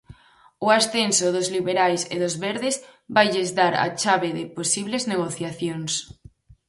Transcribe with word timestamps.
O 0.65 0.67
ascenso 0.79 1.27
dos 1.35 1.47
liberais 1.55 2.01
e 2.13 2.15
dos 2.23 2.35
verdes 2.45 2.75
vailles 3.15 3.49
dar 3.59 3.73
a 3.85 3.87
chave 4.01 4.29
de 4.37 4.43
posibles 4.57 5.03
negociacións. 5.13 5.91